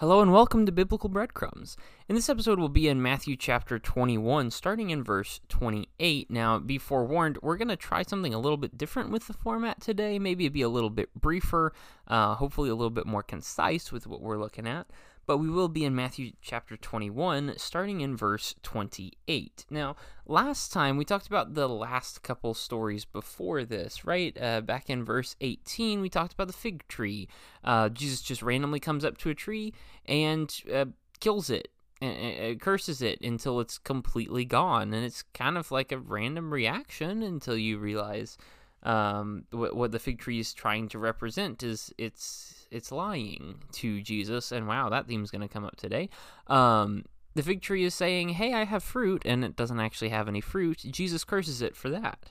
Hello 0.00 0.20
and 0.20 0.32
welcome 0.32 0.64
to 0.64 0.70
Biblical 0.70 1.08
Breadcrumbs. 1.08 1.76
In 2.08 2.14
this 2.14 2.28
episode, 2.28 2.60
we'll 2.60 2.68
be 2.68 2.86
in 2.86 3.02
Matthew 3.02 3.34
chapter 3.34 3.80
21, 3.80 4.52
starting 4.52 4.90
in 4.90 5.02
verse 5.02 5.40
28. 5.48 6.30
Now, 6.30 6.60
be 6.60 6.78
forewarned, 6.78 7.36
we're 7.42 7.56
going 7.56 7.66
to 7.66 7.74
try 7.74 8.04
something 8.04 8.32
a 8.32 8.38
little 8.38 8.58
bit 8.58 8.78
different 8.78 9.10
with 9.10 9.26
the 9.26 9.32
format 9.32 9.80
today. 9.80 10.20
Maybe 10.20 10.44
it'd 10.44 10.52
be 10.52 10.62
a 10.62 10.68
little 10.68 10.88
bit 10.88 11.12
briefer, 11.20 11.72
uh, 12.06 12.36
hopefully, 12.36 12.70
a 12.70 12.76
little 12.76 12.90
bit 12.90 13.06
more 13.06 13.24
concise 13.24 13.90
with 13.90 14.06
what 14.06 14.20
we're 14.20 14.38
looking 14.38 14.68
at 14.68 14.86
but 15.28 15.36
we 15.36 15.50
will 15.50 15.68
be 15.68 15.84
in 15.84 15.94
Matthew 15.94 16.32
chapter 16.40 16.74
21, 16.74 17.52
starting 17.58 18.00
in 18.00 18.16
verse 18.16 18.54
28. 18.62 19.66
Now, 19.68 19.94
last 20.24 20.72
time 20.72 20.96
we 20.96 21.04
talked 21.04 21.26
about 21.26 21.52
the 21.52 21.68
last 21.68 22.22
couple 22.22 22.54
stories 22.54 23.04
before 23.04 23.62
this, 23.66 24.06
right? 24.06 24.34
Uh, 24.40 24.62
back 24.62 24.88
in 24.88 25.04
verse 25.04 25.36
18, 25.42 26.00
we 26.00 26.08
talked 26.08 26.32
about 26.32 26.46
the 26.46 26.54
fig 26.54 26.88
tree. 26.88 27.28
Uh, 27.62 27.90
Jesus 27.90 28.22
just 28.22 28.40
randomly 28.40 28.80
comes 28.80 29.04
up 29.04 29.18
to 29.18 29.28
a 29.28 29.34
tree 29.34 29.74
and 30.06 30.62
uh, 30.74 30.86
kills 31.20 31.50
it. 31.50 31.68
And, 32.00 32.60
curses 32.60 33.02
it 33.02 33.20
until 33.22 33.58
it's 33.58 33.76
completely 33.76 34.44
gone, 34.44 34.94
and 34.94 35.04
it's 35.04 35.24
kind 35.34 35.58
of 35.58 35.72
like 35.72 35.90
a 35.90 35.98
random 35.98 36.54
reaction 36.54 37.24
until 37.24 37.56
you 37.56 37.76
realize 37.76 38.38
um, 38.82 39.44
what, 39.50 39.74
what 39.74 39.92
the 39.92 39.98
fig 39.98 40.18
tree 40.18 40.38
is 40.38 40.54
trying 40.54 40.88
to 40.88 40.98
represent 40.98 41.62
is 41.62 41.92
it's 41.98 42.66
it's 42.70 42.92
lying 42.92 43.62
to 43.72 44.00
Jesus, 44.02 44.52
and 44.52 44.68
wow, 44.68 44.88
that 44.90 45.08
theme's 45.08 45.30
going 45.30 45.42
to 45.42 45.48
come 45.48 45.64
up 45.64 45.76
today. 45.76 46.08
Um, 46.46 47.04
the 47.34 47.42
fig 47.42 47.62
tree 47.62 47.84
is 47.84 47.94
saying, 47.94 48.30
"Hey, 48.30 48.54
I 48.54 48.64
have 48.64 48.82
fruit," 48.82 49.22
and 49.24 49.44
it 49.44 49.56
doesn't 49.56 49.80
actually 49.80 50.10
have 50.10 50.28
any 50.28 50.40
fruit. 50.40 50.78
Jesus 50.90 51.24
curses 51.24 51.62
it 51.62 51.76
for 51.76 51.90
that, 51.90 52.30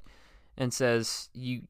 and 0.57 0.73
says, 0.73 1.29
"You, 1.33 1.63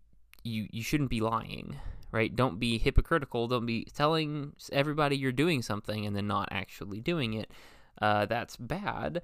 you, 0.43 0.67
you 0.71 0.83
shouldn't 0.83 1.09
be 1.09 1.21
lying." 1.21 1.77
Right? 2.09 2.33
Don't 2.33 2.57
be 2.57 2.77
hypocritical. 2.77 3.49
Don't 3.49 3.65
be 3.65 3.85
telling 3.93 4.53
everybody 4.71 5.17
you're 5.17 5.33
doing 5.33 5.61
something 5.61 6.05
and 6.05 6.15
then 6.15 6.25
not 6.25 6.47
actually 6.51 7.01
doing 7.01 7.33
it. 7.33 7.51
Uh, 8.01 8.25
that's 8.25 8.55
bad. 8.55 9.21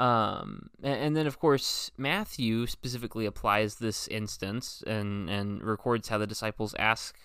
Um, 0.00 0.70
and, 0.82 1.14
then, 1.14 1.26
of 1.26 1.38
course, 1.38 1.90
Matthew 1.98 2.66
specifically 2.66 3.26
applies 3.26 3.76
this 3.76 4.08
instance 4.08 4.82
and, 4.86 5.28
and 5.28 5.62
records 5.62 6.08
how 6.08 6.16
the 6.16 6.26
disciples 6.26 6.74
ask 6.78 7.18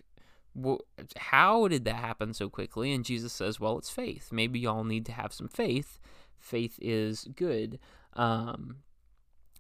well, 0.53 0.81
how 1.17 1.67
did 1.67 1.83
that 1.83 1.95
happen 1.95 2.33
so 2.33 2.49
quickly? 2.49 2.93
And 2.93 3.03
Jesus 3.03 3.33
says, 3.33 3.59
well, 3.59 3.77
it's 3.77 3.89
faith. 3.89 4.29
Maybe 4.31 4.59
y'all 4.59 4.85
need 4.85 5.05
to 5.07 5.11
have 5.11 5.33
some 5.33 5.49
faith. 5.49 5.99
Faith 6.39 6.79
is 6.81 7.27
good. 7.35 7.77
Um, 8.13 8.77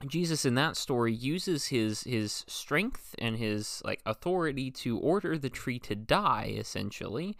Jesus 0.07 0.45
in 0.45 0.55
that 0.55 0.75
story 0.75 1.13
uses 1.13 1.67
his 1.67 2.03
his 2.03 2.43
strength 2.47 3.15
and 3.17 3.37
his 3.37 3.81
like 3.85 4.01
authority 4.05 4.69
to 4.71 4.97
order 4.99 5.37
the 5.37 5.49
tree 5.49 5.79
to 5.79 5.95
die 5.95 6.53
essentially 6.57 7.37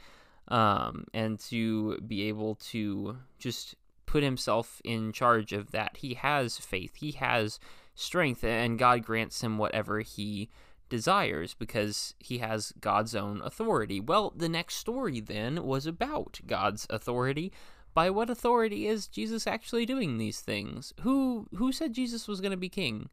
um, 0.48 1.06
and 1.14 1.40
to 1.40 1.98
be 2.00 2.24
able 2.30 2.56
to 2.56 3.18
just 3.38 3.76
put 4.16 4.24
himself 4.24 4.82
in 4.86 5.12
charge 5.12 5.52
of 5.52 5.72
that 5.72 5.98
he 5.98 6.14
has 6.14 6.58
faith 6.58 6.96
he 6.96 7.12
has 7.12 7.60
strength 7.96 8.46
and 8.46 8.80
God 8.80 9.04
grants 9.04 9.42
him 9.42 9.58
whatever 9.58 10.00
he 10.00 10.50
desires 10.88 11.54
because 11.54 12.14
he 12.20 12.38
has 12.38 12.72
God's 12.80 13.14
own 13.14 13.42
authority. 13.42 14.00
Well, 14.00 14.32
the 14.34 14.48
next 14.48 14.76
story 14.76 15.20
then 15.20 15.64
was 15.64 15.86
about 15.86 16.40
God's 16.46 16.88
authority. 16.90 17.52
By 17.94 18.10
what 18.10 18.30
authority 18.30 18.88
is 18.88 19.08
Jesus 19.08 19.48
actually 19.48 19.86
doing 19.86 20.18
these 20.18 20.40
things? 20.40 20.94
Who 21.02 21.48
who 21.56 21.74
said 21.74 21.92
Jesus 21.92 22.26
was 22.26 22.40
going 22.40 22.52
to 22.52 22.58
be 22.58 22.70
king? 22.70 23.10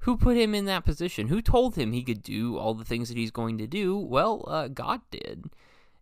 Who 0.00 0.18
put 0.18 0.36
him 0.36 0.54
in 0.54 0.66
that 0.66 0.84
position? 0.84 1.28
Who 1.28 1.40
told 1.40 1.76
him 1.76 1.92
he 1.92 2.02
could 2.02 2.22
do 2.22 2.58
all 2.58 2.74
the 2.74 2.84
things 2.84 3.08
that 3.08 3.16
he's 3.16 3.30
going 3.30 3.56
to 3.56 3.66
do? 3.66 3.96
Well, 3.96 4.44
uh, 4.46 4.68
God 4.68 5.00
did. 5.10 5.50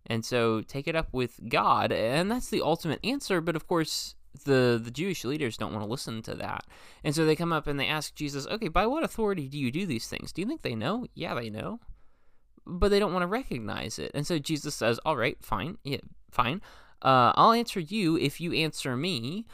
And 0.06 0.24
so 0.24 0.62
take 0.62 0.88
it 0.88 0.96
up 0.96 1.08
with 1.12 1.48
God, 1.48 1.92
and 1.92 2.28
that's 2.28 2.50
the 2.50 2.62
ultimate 2.62 2.98
answer. 3.04 3.40
But 3.40 3.54
of 3.54 3.68
course, 3.68 4.16
the 4.42 4.80
the 4.82 4.90
Jewish 4.90 5.24
leaders 5.24 5.56
don't 5.56 5.72
want 5.72 5.84
to 5.84 5.90
listen 5.90 6.22
to 6.22 6.34
that. 6.36 6.66
And 7.02 7.14
so 7.14 7.24
they 7.24 7.36
come 7.36 7.52
up 7.52 7.66
and 7.66 7.78
they 7.78 7.86
ask 7.86 8.14
Jesus, 8.14 8.46
"Okay, 8.46 8.68
by 8.68 8.86
what 8.86 9.04
authority 9.04 9.48
do 9.48 9.58
you 9.58 9.70
do 9.70 9.86
these 9.86 10.08
things? 10.08 10.32
Do 10.32 10.42
you 10.42 10.46
think 10.46 10.62
they 10.62 10.74
know?" 10.74 11.06
Yeah, 11.14 11.34
they 11.34 11.50
know. 11.50 11.80
But 12.64 12.90
they 12.90 12.98
don't 12.98 13.12
want 13.12 13.22
to 13.22 13.28
recognize 13.28 13.98
it. 13.98 14.12
And 14.14 14.26
so 14.26 14.38
Jesus 14.38 14.74
says, 14.74 15.00
"All 15.04 15.16
right, 15.16 15.36
fine. 15.42 15.78
Yeah, 15.84 15.98
fine. 16.30 16.60
Uh, 17.00 17.32
I'll 17.34 17.52
answer 17.52 17.80
you 17.80 18.16
if 18.16 18.40
you 18.40 18.52
answer 18.52 18.96
me. 18.96 19.46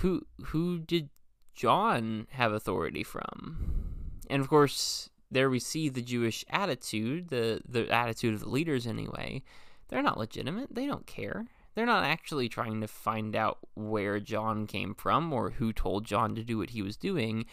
Who 0.00 0.26
who 0.46 0.78
did 0.78 1.08
John 1.54 2.26
have 2.30 2.52
authority 2.52 3.02
from?" 3.02 3.94
And 4.28 4.42
of 4.42 4.48
course, 4.48 5.08
there 5.30 5.48
we 5.48 5.58
see 5.58 5.88
the 5.88 6.02
Jewish 6.02 6.44
attitude, 6.50 7.28
the 7.28 7.62
the 7.66 7.88
attitude 7.90 8.34
of 8.34 8.40
the 8.40 8.48
leaders 8.48 8.86
anyway. 8.86 9.42
They're 9.88 10.02
not 10.02 10.18
legitimate. 10.18 10.74
They 10.74 10.86
don't 10.86 11.06
care. 11.06 11.46
They're 11.76 11.84
not 11.84 12.04
actually 12.04 12.48
trying 12.48 12.80
to 12.80 12.88
find 12.88 13.36
out 13.36 13.58
where 13.74 14.18
John 14.18 14.66
came 14.66 14.94
from 14.94 15.30
or 15.30 15.50
who 15.50 15.74
told 15.74 16.06
John 16.06 16.34
to 16.34 16.42
do 16.42 16.56
what 16.56 16.70
he 16.70 16.80
was 16.80 16.96
doing. 16.96 17.44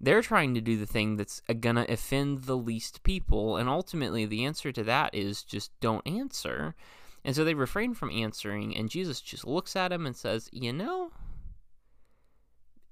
They're 0.00 0.22
trying 0.22 0.54
to 0.54 0.60
do 0.60 0.78
the 0.78 0.86
thing 0.86 1.16
that's 1.16 1.42
to 1.74 1.92
offend 1.92 2.44
the 2.44 2.56
least 2.56 3.02
people. 3.02 3.56
And 3.56 3.68
ultimately, 3.68 4.24
the 4.24 4.44
answer 4.44 4.70
to 4.70 4.84
that 4.84 5.12
is 5.12 5.42
just 5.42 5.72
don't 5.80 6.06
answer. 6.06 6.76
And 7.24 7.34
so 7.34 7.44
they 7.44 7.54
refrain 7.54 7.92
from 7.92 8.12
answering. 8.12 8.76
And 8.76 8.88
Jesus 8.88 9.20
just 9.20 9.44
looks 9.44 9.74
at 9.74 9.90
him 9.90 10.06
and 10.06 10.14
says, 10.14 10.48
You 10.52 10.72
know, 10.72 11.10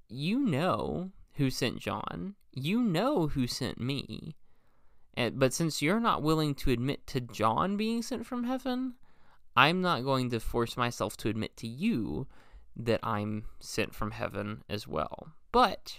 you 0.09 0.41
know 0.41 1.13
who 1.35 1.51
sent 1.51 1.79
John. 1.79 2.35
You 2.53 2.83
know 2.83 3.29
who 3.29 3.47
sent 3.47 3.81
me. 3.81 4.35
And, 5.15 5.39
but 5.39 5.55
since 5.55 5.81
you're 5.81 6.01
not 6.01 6.23
willing 6.23 6.57
to 6.57 6.73
admit 6.73 7.07
to 7.09 7.21
John 7.21 7.77
being 7.77 8.03
sent 8.03 8.27
from 8.27 8.43
heaven, 8.43 8.95
I'm 9.57 9.81
not 9.81 10.05
going 10.05 10.31
to 10.31 10.41
force 10.41 10.77
myself 10.77 11.17
to 11.19 11.29
admit 11.29 11.57
to 11.59 11.67
you 11.69 12.27
that 12.77 13.01
I'm 13.03 13.45
sent 13.59 13.95
from 13.95 14.13
heaven 14.13 14.63
as 14.69 14.87
well. 14.87 15.29
But 15.53 15.99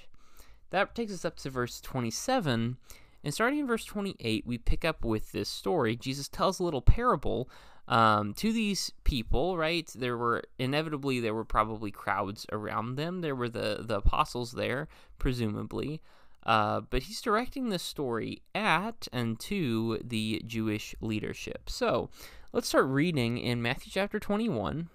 that 0.69 0.95
takes 0.95 1.13
us 1.13 1.25
up 1.25 1.37
to 1.37 1.49
verse 1.49 1.81
27. 1.81 2.77
And 3.23 3.33
starting 3.33 3.59
in 3.59 3.67
verse 3.67 3.85
28, 3.85 4.47
we 4.47 4.57
pick 4.57 4.83
up 4.83 5.05
with 5.05 5.31
this 5.31 5.49
story. 5.49 5.95
Jesus 5.95 6.27
tells 6.27 6.59
a 6.59 6.63
little 6.63 6.81
parable 6.81 7.49
um, 7.87 8.33
to 8.35 8.51
these 8.51 8.91
people, 9.03 9.57
right? 9.57 9.89
There 9.93 10.17
were 10.17 10.43
inevitably 10.57 11.19
there 11.19 11.33
were 11.33 11.45
probably 11.45 11.91
crowds 11.91 12.45
around 12.51 12.95
them. 12.95 13.21
There 13.21 13.35
were 13.35 13.49
the 13.49 13.83
the 13.85 13.97
apostles 13.97 14.53
there, 14.53 14.87
presumably. 15.19 16.01
Uh, 16.43 16.81
but 16.81 17.03
he's 17.03 17.21
directing 17.21 17.69
this 17.69 17.83
story 17.83 18.41
at 18.55 19.07
and 19.13 19.39
to 19.39 19.99
the 20.03 20.41
Jewish 20.47 20.95
leadership. 20.99 21.69
So 21.69 22.09
Let's 22.53 22.67
start 22.67 22.87
reading 22.87 23.37
in 23.37 23.61
Matthew 23.61 23.93
chapter 23.93 24.19
21, 24.19 24.89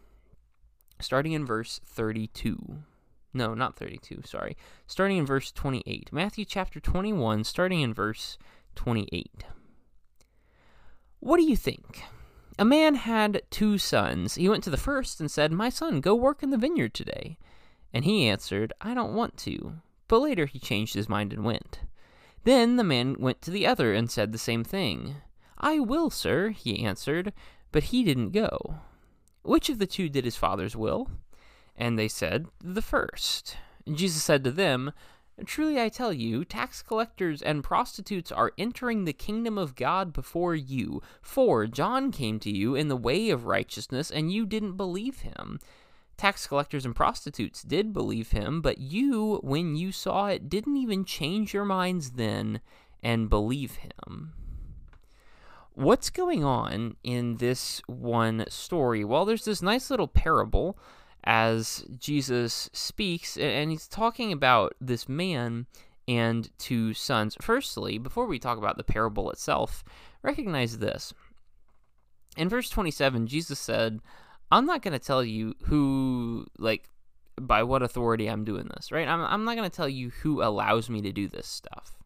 starting 1.00 1.32
in 1.32 1.46
verse 1.46 1.80
32. 1.86 2.82
No, 3.32 3.54
not 3.54 3.76
32, 3.76 4.24
sorry. 4.26 4.58
Starting 4.86 5.16
in 5.16 5.24
verse 5.24 5.52
28. 5.52 6.12
Matthew 6.12 6.44
chapter 6.44 6.80
21, 6.80 7.44
starting 7.44 7.80
in 7.80 7.94
verse 7.94 8.36
28. 8.74 9.44
What 11.20 11.38
do 11.38 11.44
you 11.44 11.56
think? 11.56 12.02
A 12.58 12.64
man 12.66 12.94
had 12.94 13.40
two 13.48 13.78
sons. 13.78 14.34
He 14.34 14.50
went 14.50 14.62
to 14.64 14.70
the 14.70 14.76
first 14.76 15.18
and 15.18 15.30
said, 15.30 15.50
My 15.50 15.70
son, 15.70 16.02
go 16.02 16.14
work 16.14 16.42
in 16.42 16.50
the 16.50 16.58
vineyard 16.58 16.92
today. 16.92 17.38
And 17.90 18.04
he 18.04 18.28
answered, 18.28 18.74
I 18.82 18.92
don't 18.92 19.14
want 19.14 19.38
to. 19.38 19.76
But 20.08 20.18
later 20.18 20.44
he 20.44 20.58
changed 20.58 20.92
his 20.92 21.08
mind 21.08 21.32
and 21.32 21.42
went. 21.42 21.80
Then 22.44 22.76
the 22.76 22.84
man 22.84 23.16
went 23.18 23.40
to 23.42 23.50
the 23.50 23.66
other 23.66 23.94
and 23.94 24.10
said 24.10 24.32
the 24.32 24.38
same 24.38 24.62
thing. 24.62 25.16
I 25.58 25.78
will, 25.78 26.10
sir, 26.10 26.50
he 26.50 26.84
answered, 26.84 27.32
but 27.72 27.84
he 27.84 28.04
didn't 28.04 28.30
go. 28.30 28.76
Which 29.42 29.68
of 29.68 29.78
the 29.78 29.86
two 29.86 30.08
did 30.08 30.24
his 30.24 30.36
father's 30.36 30.76
will? 30.76 31.10
And 31.76 31.98
they 31.98 32.08
said, 32.08 32.46
The 32.62 32.82
first. 32.82 33.56
Jesus 33.90 34.22
said 34.22 34.44
to 34.44 34.50
them, 34.50 34.92
Truly 35.44 35.80
I 35.80 35.88
tell 35.88 36.12
you, 36.12 36.44
tax 36.44 36.82
collectors 36.82 37.42
and 37.42 37.62
prostitutes 37.62 38.32
are 38.32 38.52
entering 38.56 39.04
the 39.04 39.12
kingdom 39.12 39.58
of 39.58 39.74
God 39.74 40.12
before 40.12 40.54
you. 40.54 41.02
For 41.20 41.66
John 41.66 42.10
came 42.10 42.40
to 42.40 42.50
you 42.50 42.74
in 42.74 42.88
the 42.88 42.96
way 42.96 43.30
of 43.30 43.44
righteousness, 43.44 44.10
and 44.10 44.32
you 44.32 44.46
didn't 44.46 44.76
believe 44.76 45.20
him. 45.20 45.60
Tax 46.16 46.46
collectors 46.46 46.86
and 46.86 46.96
prostitutes 46.96 47.62
did 47.62 47.92
believe 47.92 48.30
him, 48.30 48.62
but 48.62 48.78
you, 48.78 49.38
when 49.42 49.76
you 49.76 49.92
saw 49.92 50.28
it, 50.28 50.48
didn't 50.48 50.78
even 50.78 51.04
change 51.04 51.52
your 51.52 51.66
minds 51.66 52.12
then 52.12 52.60
and 53.02 53.28
believe 53.28 53.76
him 53.76 54.32
what's 55.76 56.08
going 56.08 56.42
on 56.42 56.96
in 57.04 57.36
this 57.36 57.82
one 57.86 58.46
story? 58.48 59.04
Well, 59.04 59.26
there's 59.26 59.44
this 59.44 59.60
nice 59.60 59.90
little 59.90 60.08
parable 60.08 60.78
as 61.22 61.84
Jesus 61.98 62.70
speaks, 62.72 63.36
and 63.36 63.70
he's 63.70 63.86
talking 63.86 64.32
about 64.32 64.74
this 64.80 65.06
man 65.08 65.66
and 66.08 66.48
two 66.58 66.94
sons. 66.94 67.36
Firstly, 67.42 67.98
before 67.98 68.26
we 68.26 68.38
talk 68.38 68.56
about 68.56 68.78
the 68.78 68.84
parable 68.84 69.30
itself, 69.30 69.84
recognize 70.22 70.78
this. 70.78 71.12
In 72.38 72.48
verse 72.48 72.70
27, 72.70 73.26
Jesus 73.26 73.58
said, 73.58 74.00
I'm 74.50 74.64
not 74.64 74.80
going 74.82 74.98
to 74.98 75.04
tell 75.04 75.22
you 75.22 75.56
who, 75.64 76.46
like, 76.58 76.88
by 77.38 77.62
what 77.64 77.82
authority 77.82 78.28
I'm 78.28 78.44
doing 78.44 78.70
this, 78.74 78.90
right? 78.90 79.06
I'm, 79.06 79.20
I'm 79.20 79.44
not 79.44 79.56
going 79.56 79.68
to 79.68 79.76
tell 79.76 79.88
you 79.88 80.10
who 80.22 80.42
allows 80.42 80.88
me 80.88 81.02
to 81.02 81.12
do 81.12 81.28
this 81.28 81.46
stuff 81.46 81.96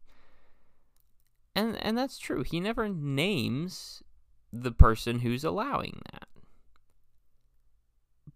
and 1.61 1.77
and 1.83 1.99
that's 1.99 2.19
true. 2.19 2.43
He 2.43 2.61
never 2.61 2.89
names 2.89 4.03
the 4.53 4.73
person 4.73 5.21
who's 5.21 5.45
allowing 5.45 6.01
that. 6.13 6.29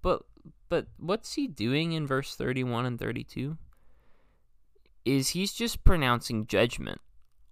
But 0.03 0.23
but 0.69 0.87
what's 0.99 1.35
he 1.35 1.47
doing 1.47 1.93
in 1.93 2.07
verse 2.07 2.35
31 2.37 2.87
and 2.87 2.99
32? 2.99 3.57
Is 5.05 5.31
he's 5.31 5.53
just 5.53 5.85
pronouncing 5.85 6.47
judgment 6.47 7.01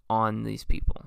on 0.09 0.43
these 0.43 0.65
people. 0.65 1.07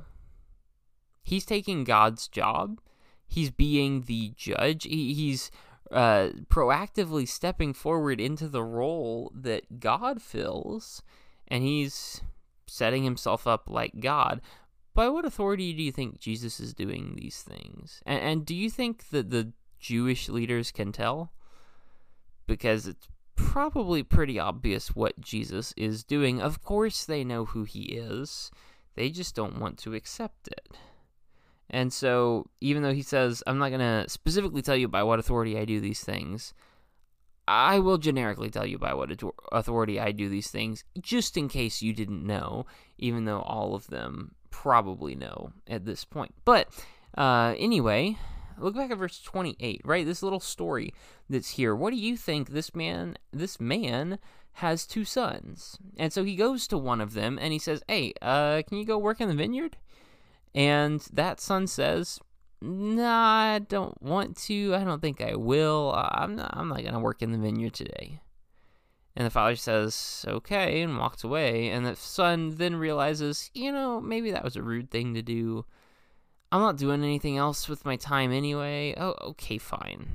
He's 1.23 1.45
taking 1.45 1.83
God's 1.83 2.27
job. 2.27 2.79
He's 3.27 3.49
being 3.49 4.03
the 4.03 4.31
judge. 4.35 4.83
He, 4.83 5.15
he's 5.15 5.49
uh, 5.91 6.29
proactively 6.47 7.27
stepping 7.27 7.73
forward 7.73 8.21
into 8.21 8.47
the 8.47 8.63
role 8.63 9.31
that 9.35 9.79
God 9.79 10.21
fills, 10.21 11.01
and 11.47 11.63
he's 11.63 12.21
setting 12.67 13.03
himself 13.03 13.47
up 13.47 13.69
like 13.69 13.99
God. 13.99 14.41
By 14.93 15.09
what 15.09 15.25
authority 15.25 15.73
do 15.73 15.83
you 15.83 15.91
think 15.91 16.19
Jesus 16.19 16.59
is 16.59 16.73
doing 16.73 17.15
these 17.15 17.41
things? 17.41 18.01
And, 18.05 18.21
and 18.21 18.45
do 18.45 18.55
you 18.55 18.69
think 18.69 19.09
that 19.09 19.29
the 19.29 19.51
Jewish 19.79 20.29
leaders 20.29 20.71
can 20.71 20.91
tell? 20.91 21.33
Because 22.47 22.87
it's 22.87 23.07
probably 23.35 24.03
pretty 24.03 24.39
obvious 24.39 24.95
what 24.95 25.19
Jesus 25.19 25.73
is 25.75 26.03
doing. 26.03 26.41
Of 26.41 26.63
course, 26.63 27.05
they 27.05 27.23
know 27.23 27.45
who 27.45 27.63
he 27.63 27.83
is, 27.83 28.51
they 28.95 29.09
just 29.09 29.35
don't 29.35 29.59
want 29.59 29.77
to 29.79 29.93
accept 29.93 30.47
it. 30.47 30.77
And 31.69 31.91
so, 31.91 32.45
even 32.61 32.83
though 32.83 32.93
he 32.93 33.01
says, 33.01 33.43
I'm 33.47 33.57
not 33.57 33.69
going 33.69 33.79
to 33.79 34.09
specifically 34.09 34.61
tell 34.61 34.75
you 34.75 34.87
by 34.87 35.03
what 35.03 35.19
authority 35.19 35.57
I 35.57 35.65
do 35.65 35.81
these 35.81 36.03
things, 36.03 36.53
I 37.47 37.79
will 37.79 37.97
generically 37.97 38.49
tell 38.49 38.65
you 38.65 38.77
by 38.77 38.93
what 38.93 39.11
authority 39.51 39.99
I 39.99 40.11
do 40.11 40.29
these 40.29 40.49
things, 40.49 40.83
just 40.99 41.37
in 41.37 41.47
case 41.47 41.81
you 41.81 41.93
didn't 41.93 42.25
know, 42.25 42.65
even 42.97 43.25
though 43.25 43.41
all 43.41 43.75
of 43.75 43.87
them 43.87 44.33
probably 44.49 45.15
know 45.15 45.51
at 45.67 45.85
this 45.85 46.05
point. 46.05 46.33
But 46.43 46.69
uh, 47.17 47.53
anyway, 47.57 48.17
look 48.57 48.75
back 48.75 48.91
at 48.91 48.97
verse 48.97 49.21
28, 49.21 49.81
right? 49.83 50.05
This 50.05 50.23
little 50.23 50.39
story 50.39 50.93
that's 51.29 51.51
here. 51.51 51.75
What 51.75 51.91
do 51.91 51.97
you 51.97 52.17
think 52.17 52.49
this 52.49 52.73
man, 52.73 53.17
this 53.31 53.59
man 53.59 54.17
has 54.53 54.87
two 54.87 55.05
sons? 55.05 55.77
And 55.97 56.11
so 56.11 56.23
he 56.23 56.35
goes 56.35 56.67
to 56.67 56.77
one 56.77 57.01
of 57.01 57.13
them 57.13 57.37
and 57.39 57.53
he 57.53 57.59
says, 57.59 57.83
Hey, 57.87 58.13
uh, 58.21 58.63
can 58.67 58.77
you 58.77 58.85
go 58.85 58.97
work 58.97 59.21
in 59.21 59.27
the 59.27 59.35
vineyard? 59.35 59.77
And 60.53 61.01
that 61.11 61.41
son 61.41 61.67
says, 61.67 62.19
Nah, 62.61 63.53
I 63.55 63.59
don't 63.59 64.01
want 64.01 64.37
to. 64.43 64.75
I 64.75 64.83
don't 64.83 65.01
think 65.01 65.21
I 65.21 65.35
will. 65.35 65.93
I'm 65.95 66.35
not, 66.35 66.51
I'm 66.53 66.69
not 66.69 66.81
going 66.81 66.93
to 66.93 66.99
work 66.99 67.21
in 67.21 67.31
the 67.31 67.37
vineyard 67.37 67.73
today. 67.73 68.21
And 69.15 69.25
the 69.25 69.31
father 69.31 69.55
says, 69.55 70.25
okay, 70.27 70.81
and 70.81 70.97
walks 70.97 71.23
away. 71.23 71.69
And 71.69 71.85
the 71.85 71.95
son 71.95 72.55
then 72.57 72.75
realizes, 72.75 73.49
you 73.53 73.71
know, 73.71 74.01
maybe 74.01 74.31
that 74.31 74.43
was 74.43 74.55
a 74.55 74.61
rude 74.61 74.91
thing 74.91 75.13
to 75.13 75.21
do. 75.21 75.65
I'm 76.51 76.61
not 76.61 76.77
doing 76.77 77.03
anything 77.03 77.37
else 77.37 77.69
with 77.69 77.85
my 77.85 77.95
time 77.95 78.31
anyway. 78.31 78.93
Oh, 78.97 79.15
okay, 79.21 79.57
fine. 79.57 80.07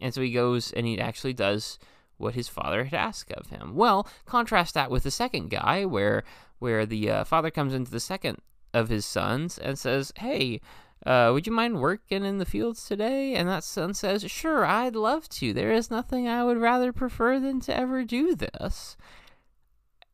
And 0.00 0.12
so 0.12 0.20
he 0.20 0.32
goes 0.32 0.72
and 0.72 0.86
he 0.86 1.00
actually 1.00 1.32
does 1.32 1.78
what 2.16 2.34
his 2.34 2.48
father 2.48 2.84
had 2.84 2.94
asked 2.94 3.32
of 3.32 3.50
him. 3.50 3.74
Well, 3.74 4.08
contrast 4.26 4.74
that 4.74 4.90
with 4.90 5.04
the 5.04 5.10
second 5.10 5.50
guy, 5.50 5.84
where 5.84 6.24
where 6.58 6.86
the 6.86 7.10
uh, 7.10 7.24
father 7.24 7.50
comes 7.50 7.74
into 7.74 7.90
the 7.90 8.00
second 8.00 8.38
of 8.72 8.88
his 8.88 9.06
sons 9.06 9.58
and 9.58 9.78
says, 9.78 10.12
"Hey, 10.16 10.60
uh, 11.06 11.30
would 11.32 11.46
you 11.46 11.52
mind 11.52 11.80
working 11.80 12.24
in 12.24 12.38
the 12.38 12.44
fields 12.44 12.86
today?" 12.86 13.34
And 13.34 13.48
that 13.48 13.64
son 13.64 13.94
says, 13.94 14.30
"Sure, 14.30 14.64
I'd 14.64 14.96
love 14.96 15.28
to. 15.30 15.52
There 15.52 15.72
is 15.72 15.90
nothing 15.90 16.28
I 16.28 16.44
would 16.44 16.58
rather 16.58 16.92
prefer 16.92 17.38
than 17.38 17.60
to 17.60 17.76
ever 17.76 18.04
do 18.04 18.34
this." 18.34 18.96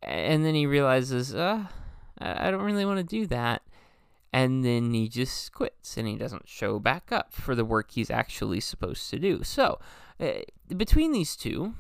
And 0.03 0.45
then 0.45 0.55
he 0.55 0.67
realizes, 0.67 1.35
uh, 1.35 1.67
I 2.19 2.51
don't 2.51 2.63
really 2.63 2.85
want 2.85 2.99
to 2.99 3.05
do 3.05 3.27
that. 3.27 3.63
And 4.33 4.65
then 4.65 4.95
he 4.95 5.09
just 5.09 5.53
quits 5.53 5.97
and 5.97 6.07
he 6.07 6.17
doesn't 6.17 6.49
show 6.49 6.79
back 6.79 7.11
up 7.11 7.33
for 7.33 7.55
the 7.55 7.65
work 7.65 7.91
he's 7.91 8.11
actually 8.11 8.61
supposed 8.61 9.11
to 9.11 9.19
do. 9.19 9.43
So, 9.43 9.81
uh, 10.21 10.43
between 10.77 11.13
these 11.13 11.35
two, 11.35 11.75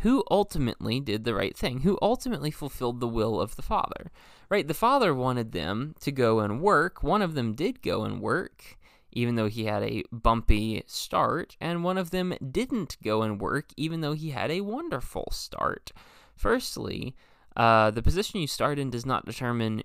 who 0.00 0.24
ultimately 0.30 1.00
did 1.00 1.24
the 1.24 1.34
right 1.34 1.56
thing, 1.56 1.80
who 1.80 1.98
ultimately 2.00 2.50
fulfilled 2.50 3.00
the 3.00 3.08
will 3.08 3.40
of 3.40 3.56
the 3.56 3.62
Father. 3.62 4.10
Right? 4.52 4.68
The 4.68 4.74
Father 4.74 5.14
wanted 5.14 5.52
them 5.52 5.94
to 6.00 6.12
go 6.12 6.40
and 6.40 6.60
work. 6.60 7.02
One 7.02 7.22
of 7.22 7.32
them 7.32 7.54
did 7.54 7.80
go 7.80 8.04
and 8.04 8.20
work, 8.20 8.76
even 9.10 9.34
though 9.34 9.48
he 9.48 9.64
had 9.64 9.82
a 9.82 10.02
bumpy 10.12 10.82
start, 10.86 11.56
and 11.58 11.82
one 11.82 11.96
of 11.96 12.10
them 12.10 12.34
didn't 12.50 12.98
go 13.02 13.22
and 13.22 13.40
work, 13.40 13.70
even 13.78 14.02
though 14.02 14.12
he 14.12 14.28
had 14.28 14.50
a 14.50 14.60
wonderful 14.60 15.26
start. 15.32 15.90
Firstly, 16.36 17.16
uh, 17.56 17.92
the 17.92 18.02
position 18.02 18.42
you 18.42 18.46
start 18.46 18.78
in 18.78 18.90
does 18.90 19.06
not 19.06 19.24
determine 19.24 19.84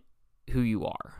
who 0.49 0.59
you 0.59 0.83
are 0.83 1.13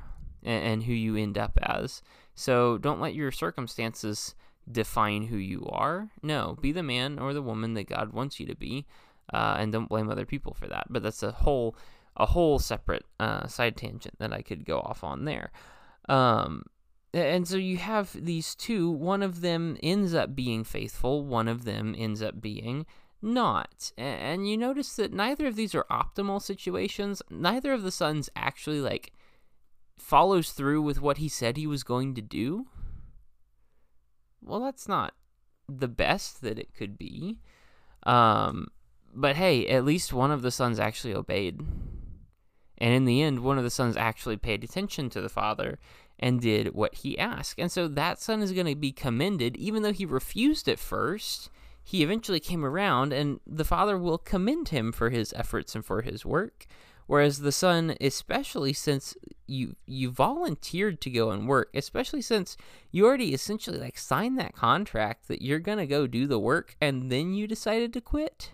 and, 0.43 0.63
and 0.65 0.83
who 0.83 0.91
you 0.91 1.15
end 1.15 1.37
up 1.37 1.57
as. 1.63 2.01
So 2.35 2.77
don't 2.77 2.99
let 2.99 3.15
your 3.15 3.31
circumstances 3.31 4.35
define 4.69 5.27
who 5.27 5.37
you 5.37 5.65
are. 5.71 6.09
No, 6.21 6.57
be 6.59 6.73
the 6.73 6.83
man 6.83 7.17
or 7.17 7.31
the 7.33 7.41
woman 7.41 7.75
that 7.75 7.87
God 7.87 8.11
wants 8.11 8.41
you 8.41 8.45
to 8.47 8.55
be, 8.57 8.85
uh, 9.33 9.55
and 9.57 9.71
don't 9.71 9.87
blame 9.87 10.09
other 10.09 10.25
people 10.25 10.53
for 10.53 10.67
that. 10.67 10.87
But 10.89 11.01
that's 11.01 11.23
a 11.23 11.31
whole 11.31 11.77
a 12.17 12.25
whole 12.25 12.59
separate 12.59 13.05
uh, 13.19 13.47
side 13.47 13.77
tangent 13.77 14.17
that 14.19 14.33
I 14.33 14.41
could 14.41 14.65
go 14.65 14.79
off 14.79 15.03
on 15.03 15.25
there. 15.25 15.51
Um, 16.09 16.63
and 17.13 17.47
so 17.47 17.57
you 17.57 17.77
have 17.77 18.11
these 18.13 18.55
two. 18.55 18.91
One 18.91 19.23
of 19.23 19.41
them 19.41 19.77
ends 19.81 20.13
up 20.13 20.35
being 20.35 20.63
faithful. 20.63 21.23
One 21.23 21.47
of 21.47 21.63
them 21.63 21.95
ends 21.97 22.21
up 22.21 22.41
being 22.41 22.85
not. 23.21 23.91
And 23.97 24.49
you 24.49 24.57
notice 24.57 24.95
that 24.95 25.13
neither 25.13 25.47
of 25.47 25.55
these 25.55 25.73
are 25.73 25.85
optimal 25.89 26.41
situations. 26.41 27.21
Neither 27.29 27.71
of 27.73 27.83
the 27.83 27.91
sons 27.91 28.29
actually 28.35 28.81
like 28.81 29.13
follows 29.97 30.51
through 30.51 30.81
with 30.81 31.01
what 31.01 31.17
he 31.17 31.29
said 31.29 31.57
he 31.57 31.67
was 31.67 31.83
going 31.83 32.13
to 32.15 32.21
do 32.21 32.67
well, 34.47 34.59
that's 34.61 34.87
not 34.87 35.13
the 35.67 35.87
best 35.87 36.41
that 36.41 36.57
it 36.57 36.73
could 36.73 36.97
be. 36.97 37.39
Um, 38.03 38.67
but 39.13 39.35
hey, 39.35 39.67
at 39.67 39.85
least 39.85 40.13
one 40.13 40.31
of 40.31 40.41
the 40.41 40.51
sons 40.51 40.79
actually 40.79 41.13
obeyed. 41.13 41.61
And 42.77 42.93
in 42.93 43.05
the 43.05 43.21
end, 43.21 43.39
one 43.39 43.57
of 43.57 43.63
the 43.63 43.69
sons 43.69 43.97
actually 43.97 44.37
paid 44.37 44.63
attention 44.63 45.09
to 45.09 45.21
the 45.21 45.29
father 45.29 45.79
and 46.19 46.41
did 46.41 46.73
what 46.73 46.95
he 46.95 47.17
asked. 47.17 47.59
And 47.59 47.71
so 47.71 47.87
that 47.87 48.19
son 48.19 48.41
is 48.41 48.51
going 48.51 48.67
to 48.67 48.75
be 48.75 48.91
commended, 48.91 49.55
even 49.57 49.83
though 49.83 49.93
he 49.93 50.05
refused 50.05 50.67
at 50.67 50.79
first. 50.79 51.49
He 51.83 52.03
eventually 52.03 52.41
came 52.41 52.65
around, 52.65 53.13
and 53.13 53.39
the 53.47 53.63
father 53.63 53.97
will 53.97 54.17
commend 54.17 54.69
him 54.69 54.91
for 54.91 55.09
his 55.09 55.31
efforts 55.33 55.73
and 55.73 55.85
for 55.85 56.01
his 56.01 56.25
work. 56.25 56.65
Whereas 57.07 57.39
the 57.39 57.53
son, 57.53 57.95
especially 58.01 58.73
since 58.73 59.15
you 59.47 59.77
you 59.85 60.11
volunteered 60.11 60.99
to 61.01 61.09
go 61.09 61.31
and 61.31 61.47
work, 61.47 61.69
especially 61.73 62.21
since 62.21 62.57
you 62.91 63.05
already 63.05 63.33
essentially 63.33 63.77
like 63.79 63.97
signed 63.97 64.37
that 64.37 64.53
contract 64.53 65.29
that 65.29 65.41
you're 65.41 65.59
gonna 65.59 65.87
go 65.87 66.05
do 66.05 66.27
the 66.27 66.37
work 66.37 66.75
and 66.81 67.09
then 67.09 67.33
you 67.33 67.47
decided 67.47 67.93
to 67.93 68.01
quit, 68.01 68.51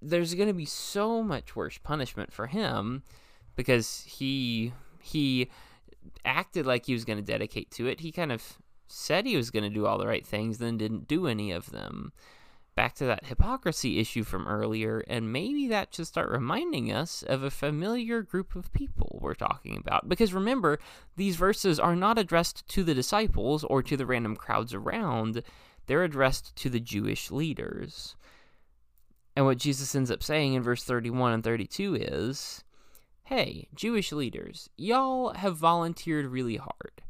there's 0.00 0.34
gonna 0.34 0.54
be 0.54 0.66
so 0.66 1.22
much 1.22 1.56
worse 1.56 1.78
punishment 1.78 2.32
for 2.32 2.46
him 2.46 3.02
because 3.54 4.02
he 4.02 4.72
he 5.00 5.50
acted 6.24 6.66
like 6.66 6.86
he 6.86 6.92
was 6.92 7.04
gonna 7.04 7.22
dedicate 7.22 7.70
to 7.72 7.86
it. 7.86 8.00
He 8.00 8.12
kind 8.12 8.32
of 8.32 8.58
said 8.88 9.26
he 9.26 9.36
was 9.36 9.50
gonna 9.50 9.70
do 9.70 9.86
all 9.86 9.98
the 9.98 10.06
right 10.06 10.26
things, 10.26 10.58
then 10.58 10.76
didn't 10.76 11.08
do 11.08 11.26
any 11.26 11.50
of 11.50 11.70
them 11.70 12.12
back 12.76 12.94
to 12.94 13.06
that 13.06 13.26
hypocrisy 13.26 13.98
issue 13.98 14.22
from 14.22 14.46
earlier, 14.46 15.02
and 15.08 15.32
maybe 15.32 15.66
that 15.66 15.94
should 15.94 16.06
start 16.06 16.30
reminding 16.30 16.92
us 16.92 17.22
of 17.22 17.42
a 17.42 17.50
familiar 17.50 18.20
group 18.20 18.54
of 18.54 18.72
people 18.74 19.18
we're 19.20 19.34
talking 19.34 19.78
about. 19.78 20.08
Because 20.08 20.34
remember, 20.34 20.78
these 21.16 21.36
verses 21.36 21.80
are 21.80 21.96
not 21.96 22.18
addressed 22.18 22.68
to 22.68 22.84
the 22.84 22.94
disciples 22.94 23.64
or 23.64 23.82
to 23.82 23.96
the 23.96 24.06
random 24.06 24.36
crowds 24.36 24.74
around, 24.74 25.42
they're 25.86 26.04
addressed 26.04 26.54
to 26.56 26.68
the 26.68 26.78
Jewish 26.80 27.30
leaders. 27.30 28.14
And 29.36 29.44
what 29.44 29.58
Jesus 29.58 29.94
ends 29.94 30.10
up 30.10 30.22
saying 30.22 30.54
in 30.54 30.62
verse 30.62 30.82
31 30.82 31.32
and 31.32 31.44
32 31.44 31.94
is 31.96 32.64
Hey, 33.24 33.68
Jewish 33.74 34.10
leaders, 34.12 34.70
y'all 34.76 35.34
have 35.34 35.56
volunteered 35.56 36.26
really 36.26 36.56
hard 36.56 37.02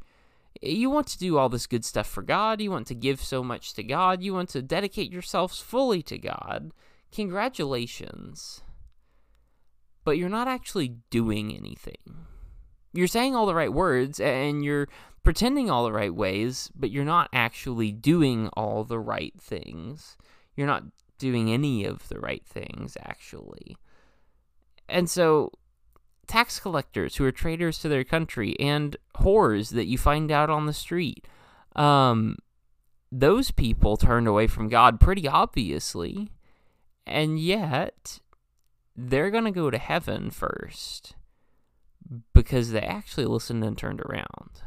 you 0.61 0.89
want 0.89 1.07
to 1.07 1.17
do 1.17 1.37
all 1.37 1.49
this 1.49 1.67
good 1.67 1.85
stuff 1.85 2.07
for 2.07 2.21
God. 2.21 2.61
You 2.61 2.71
want 2.71 2.87
to 2.87 2.95
give 2.95 3.21
so 3.21 3.43
much 3.43 3.73
to 3.73 3.83
God. 3.83 4.21
You 4.21 4.33
want 4.33 4.49
to 4.49 4.61
dedicate 4.61 5.11
yourselves 5.11 5.59
fully 5.59 6.01
to 6.03 6.17
God. 6.17 6.71
Congratulations. 7.11 8.61
But 10.03 10.17
you're 10.17 10.29
not 10.29 10.47
actually 10.47 10.95
doing 11.09 11.55
anything. 11.55 12.25
You're 12.93 13.07
saying 13.07 13.35
all 13.35 13.45
the 13.45 13.55
right 13.55 13.71
words 13.71 14.19
and 14.19 14.63
you're 14.63 14.87
pretending 15.23 15.69
all 15.69 15.83
the 15.83 15.91
right 15.91 16.13
ways, 16.13 16.71
but 16.73 16.89
you're 16.89 17.05
not 17.05 17.29
actually 17.33 17.91
doing 17.91 18.47
all 18.53 18.83
the 18.83 18.99
right 18.99 19.33
things. 19.39 20.17
You're 20.55 20.67
not 20.67 20.83
doing 21.17 21.51
any 21.51 21.85
of 21.85 22.07
the 22.09 22.19
right 22.19 22.45
things, 22.45 22.97
actually. 23.01 23.77
And 24.89 25.09
so 25.09 25.51
tax 26.27 26.59
collectors 26.59 27.15
who 27.15 27.25
are 27.25 27.31
traitors 27.31 27.79
to 27.79 27.89
their 27.89 28.03
country 28.03 28.55
and 28.59 28.97
whores 29.17 29.71
that 29.71 29.85
you 29.87 29.97
find 29.97 30.31
out 30.31 30.49
on 30.49 30.65
the 30.65 30.73
street. 30.73 31.25
Um, 31.75 32.37
those 33.11 33.51
people 33.51 33.97
turned 33.97 34.27
away 34.27 34.47
from 34.47 34.67
God 34.67 34.99
pretty 34.99 35.27
obviously, 35.27 36.31
and 37.05 37.39
yet 37.39 38.19
they're 38.95 39.31
going 39.31 39.45
to 39.45 39.51
go 39.51 39.69
to 39.69 39.77
heaven 39.77 40.29
first 40.29 41.15
because 42.33 42.71
they 42.71 42.81
actually 42.81 43.25
listened 43.25 43.63
and 43.63 43.77
turned 43.77 44.01
around. 44.01 44.61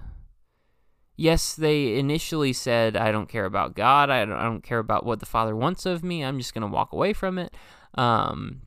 Yes, 1.20 1.54
they 1.54 1.98
initially 1.98 2.54
said, 2.54 2.96
I 2.96 3.12
don't 3.12 3.28
care 3.28 3.44
about 3.44 3.74
God. 3.74 4.08
I 4.08 4.24
don't, 4.24 4.36
I 4.36 4.44
don't 4.44 4.62
care 4.62 4.78
about 4.78 5.04
what 5.04 5.20
the 5.20 5.26
Father 5.26 5.54
wants 5.54 5.84
of 5.84 6.02
me. 6.02 6.24
I'm 6.24 6.38
just 6.38 6.54
going 6.54 6.62
to 6.62 6.74
walk 6.74 6.92
away 6.94 7.12
from 7.12 7.38
it. 7.38 7.54
Um, 7.94 8.62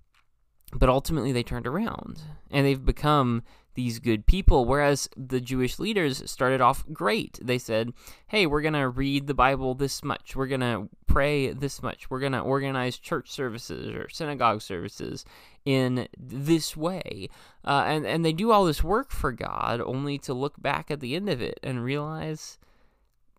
but 0.72 0.88
ultimately, 0.88 1.32
they 1.32 1.42
turned 1.42 1.66
around 1.66 2.22
and 2.52 2.66
they've 2.66 2.86
become 2.86 3.42
these 3.76 4.00
good 4.00 4.26
people. 4.26 4.66
Whereas 4.66 5.10
the 5.16 5.42
Jewish 5.42 5.80
leaders 5.80 6.30
started 6.30 6.62
off 6.62 6.86
great. 6.92 7.40
They 7.42 7.58
said, 7.58 7.94
hey, 8.28 8.46
we're 8.46 8.62
going 8.62 8.74
to 8.74 8.90
read 8.90 9.28
the 9.28 9.34
Bible 9.34 9.76
this 9.76 10.04
much. 10.04 10.36
We're 10.36 10.48
going 10.48 10.62
to 10.62 10.90
pray 11.08 11.52
this 11.52 11.82
much. 11.84 12.10
We're 12.10 12.20
going 12.20 12.32
to 12.34 12.40
organize 12.40 12.98
church 12.98 13.32
services 13.32 13.94
or 13.94 14.10
synagogue 14.10 14.62
services 14.62 15.26
in 15.66 16.08
this 16.18 16.76
way. 16.76 17.30
Uh, 17.64 17.84
and, 17.86 18.06
and 18.06 18.26
they 18.26 18.34
do 18.34 18.52
all 18.52 18.66
this 18.66 18.84
work 18.84 19.12
for 19.12 19.32
God 19.32 19.82
only 19.82 20.18
to 20.20 20.34
look 20.34 20.62
back 20.62 20.92
at 20.92 21.00
the 21.00 21.16
end 21.16 21.30
of 21.30 21.42
it 21.42 21.60
and 21.64 21.84
realize 21.84 22.58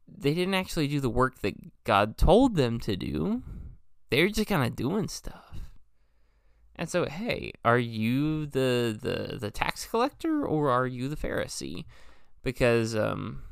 they 0.06 0.34
didn't 0.34 0.54
actually 0.54 0.88
do 0.88 1.00
the 1.00 1.10
work 1.10 1.40
that 1.40 1.54
God 1.84 2.16
told 2.16 2.56
them 2.56 2.78
to 2.80 2.96
do. 2.96 3.42
They're 4.10 4.28
just 4.28 4.48
kind 4.48 4.64
of 4.64 4.76
doing 4.76 5.08
stuff. 5.08 5.54
And 6.76 6.88
so, 6.88 7.04
hey, 7.04 7.52
are 7.64 7.78
you 7.78 8.46
the, 8.46 8.98
the, 9.00 9.38
the 9.38 9.50
tax 9.50 9.86
collector 9.86 10.44
or 10.44 10.70
are 10.70 10.86
you 10.86 11.08
the 11.08 11.16
Pharisee? 11.16 11.84
Because, 12.42 12.96
um, 12.96 13.42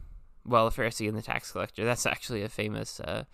well, 0.44 0.68
the 0.68 0.82
Pharisee 0.82 1.08
and 1.08 1.16
the 1.16 1.22
tax 1.22 1.52
collector, 1.52 1.84
that's 1.84 2.04
actually 2.04 2.42
a 2.42 2.48
famous, 2.48 2.98
uh, 3.00 3.24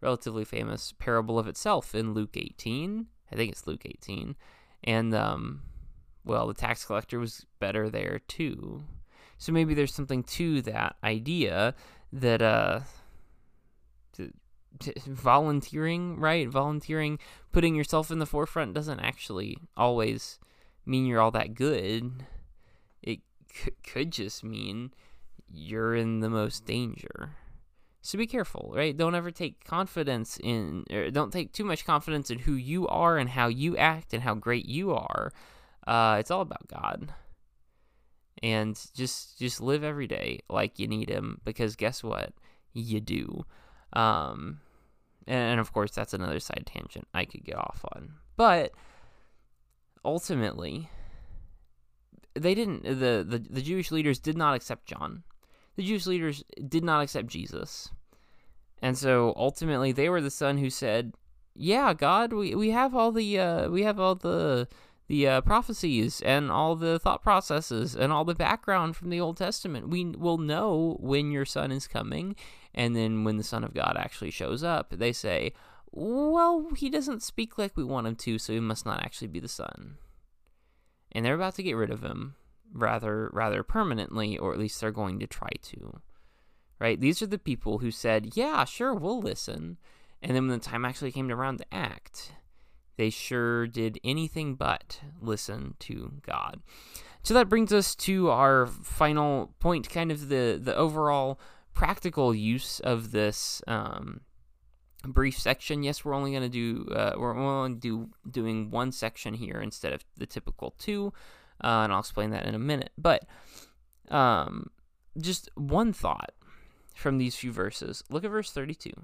relatively 0.00 0.44
famous 0.44 0.92
parable 0.98 1.38
of 1.38 1.46
itself 1.46 1.94
in 1.94 2.12
Luke 2.12 2.36
18. 2.36 3.06
I 3.32 3.36
think 3.36 3.52
it's 3.52 3.66
Luke 3.66 3.86
18. 3.86 4.36
And, 4.84 5.14
um, 5.14 5.62
well, 6.24 6.46
the 6.46 6.54
tax 6.54 6.84
collector 6.84 7.18
was 7.18 7.46
better 7.60 7.88
there 7.88 8.20
too. 8.28 8.84
So 9.38 9.52
maybe 9.52 9.72
there's 9.72 9.94
something 9.94 10.22
to 10.24 10.60
that 10.62 10.96
idea 11.02 11.74
that, 12.12 12.42
uh, 12.42 12.80
volunteering, 15.06 16.18
right? 16.18 16.48
Volunteering, 16.48 17.18
putting 17.52 17.74
yourself 17.74 18.10
in 18.10 18.18
the 18.18 18.26
forefront 18.26 18.74
doesn't 18.74 19.00
actually 19.00 19.58
always 19.76 20.38
mean 20.86 21.06
you're 21.06 21.20
all 21.20 21.30
that 21.32 21.54
good. 21.54 22.24
It 23.02 23.20
c- 23.52 23.72
could 23.82 24.10
just 24.12 24.42
mean 24.44 24.92
you're 25.52 25.94
in 25.94 26.20
the 26.20 26.30
most 26.30 26.64
danger. 26.64 27.36
So 28.02 28.16
be 28.16 28.26
careful, 28.26 28.72
right? 28.74 28.96
Don't 28.96 29.14
ever 29.14 29.30
take 29.30 29.64
confidence 29.64 30.38
in, 30.42 30.84
or 30.90 31.10
don't 31.10 31.32
take 31.32 31.52
too 31.52 31.64
much 31.64 31.84
confidence 31.84 32.30
in 32.30 32.38
who 32.38 32.54
you 32.54 32.88
are 32.88 33.18
and 33.18 33.28
how 33.28 33.48
you 33.48 33.76
act 33.76 34.14
and 34.14 34.22
how 34.22 34.34
great 34.34 34.66
you 34.66 34.92
are. 34.92 35.32
Uh, 35.86 36.16
it's 36.18 36.30
all 36.30 36.40
about 36.40 36.66
God. 36.68 37.12
And 38.42 38.80
just 38.94 39.38
just 39.38 39.60
live 39.60 39.84
every 39.84 40.06
day 40.06 40.40
like 40.48 40.78
you 40.78 40.86
need 40.86 41.10
Him, 41.10 41.42
because 41.44 41.76
guess 41.76 42.02
what? 42.02 42.32
You 42.72 43.00
do. 43.00 43.44
Um, 43.92 44.60
and 45.26 45.52
and 45.52 45.60
of 45.60 45.72
course, 45.72 45.92
that's 45.92 46.14
another 46.14 46.40
side 46.40 46.64
tangent 46.66 47.08
I 47.14 47.24
could 47.24 47.44
get 47.44 47.56
off 47.56 47.84
on. 47.94 48.14
But 48.36 48.72
ultimately, 50.04 50.88
they 52.34 52.54
didn't. 52.54 52.84
The, 52.84 53.24
the 53.26 53.44
the 53.48 53.62
Jewish 53.62 53.90
leaders 53.90 54.18
did 54.18 54.36
not 54.36 54.54
accept 54.54 54.86
John. 54.86 55.22
The 55.76 55.84
Jewish 55.84 56.06
leaders 56.06 56.44
did 56.68 56.84
not 56.84 57.02
accept 57.02 57.28
Jesus, 57.28 57.90
and 58.82 58.96
so 58.98 59.34
ultimately, 59.36 59.92
they 59.92 60.08
were 60.08 60.20
the 60.20 60.30
son 60.30 60.58
who 60.58 60.70
said, 60.70 61.14
"Yeah, 61.54 61.94
God, 61.94 62.32
we 62.32 62.54
we 62.54 62.70
have 62.70 62.94
all 62.94 63.12
the 63.12 63.38
uh, 63.38 63.68
we 63.68 63.82
have 63.82 64.00
all 64.00 64.14
the." 64.14 64.68
the 65.10 65.26
uh, 65.26 65.40
prophecies 65.40 66.20
and 66.20 66.52
all 66.52 66.76
the 66.76 66.96
thought 67.00 67.20
processes 67.20 67.96
and 67.96 68.12
all 68.12 68.24
the 68.24 68.32
background 68.32 68.94
from 68.94 69.10
the 69.10 69.18
Old 69.18 69.36
Testament. 69.36 69.88
We 69.88 70.04
will 70.04 70.38
know 70.38 70.96
when 71.00 71.32
your 71.32 71.44
son 71.44 71.72
is 71.72 71.88
coming, 71.88 72.36
and 72.74 72.94
then 72.94 73.24
when 73.24 73.36
the 73.36 73.42
Son 73.44 73.64
of 73.64 73.74
God 73.74 73.96
actually 73.98 74.30
shows 74.30 74.62
up, 74.62 74.90
they 74.90 75.12
say, 75.12 75.52
well, 75.92 76.68
he 76.76 76.88
doesn't 76.88 77.22
speak 77.22 77.58
like 77.58 77.76
we 77.76 77.84
want 77.84 78.06
him 78.06 78.16
to, 78.16 78.38
so 78.38 78.52
he 78.52 78.60
must 78.60 78.86
not 78.86 79.02
actually 79.02 79.28
be 79.28 79.40
the 79.40 79.48
Son. 79.48 79.96
And 81.12 81.24
they're 81.24 81.34
about 81.34 81.56
to 81.56 81.62
get 81.62 81.76
rid 81.76 81.90
of 81.90 82.02
him 82.02 82.36
rather 82.72 83.30
rather 83.32 83.64
permanently, 83.64 84.38
or 84.38 84.52
at 84.52 84.58
least 84.58 84.80
they're 84.80 84.92
going 84.92 85.18
to 85.18 85.26
try 85.26 85.50
to. 85.62 86.00
Right? 86.78 87.00
These 87.00 87.20
are 87.20 87.26
the 87.26 87.38
people 87.38 87.78
who 87.78 87.90
said, 87.90 88.36
Yeah, 88.36 88.64
sure, 88.64 88.94
we'll 88.94 89.20
listen. 89.20 89.78
And 90.22 90.36
then 90.36 90.48
when 90.48 90.58
the 90.58 90.64
time 90.64 90.84
actually 90.84 91.12
came 91.12 91.30
around 91.30 91.58
to 91.58 91.74
act, 91.74 92.32
they 92.96 93.10
sure 93.10 93.66
did 93.66 93.98
anything 94.04 94.54
but 94.54 95.00
listen 95.20 95.74
to 95.80 96.12
God. 96.22 96.60
So 97.22 97.34
that 97.34 97.48
brings 97.48 97.72
us 97.72 97.94
to 97.96 98.30
our 98.30 98.66
final 98.66 99.54
point, 99.58 99.90
kind 99.90 100.10
of 100.10 100.28
the, 100.28 100.58
the 100.62 100.74
overall 100.74 101.38
practical 101.80 102.34
use 102.34 102.78
of 102.80 103.10
this 103.10 103.62
um, 103.66 104.20
brief 105.02 105.38
section. 105.38 105.82
Yes, 105.82 106.04
we're 106.04 106.12
only 106.12 106.30
going 106.30 106.42
to 106.42 106.48
do 106.50 106.92
uh, 106.92 107.14
we're 107.16 107.34
only 107.34 107.78
do 107.78 108.10
doing 108.30 108.70
one 108.70 108.92
section 108.92 109.32
here 109.32 109.58
instead 109.62 109.94
of 109.94 110.04
the 110.18 110.26
typical 110.26 110.74
two, 110.78 111.14
uh, 111.64 111.80
and 111.82 111.90
I'll 111.90 112.00
explain 112.00 112.30
that 112.32 112.44
in 112.44 112.54
a 112.54 112.58
minute. 112.58 112.90
But 112.98 113.24
um, 114.10 114.70
just 115.18 115.48
one 115.54 115.94
thought 115.94 116.32
from 116.94 117.16
these 117.16 117.34
few 117.34 117.50
verses. 117.50 118.04
Look 118.10 118.24
at 118.24 118.30
verse 118.30 118.52
thirty-two. 118.52 119.00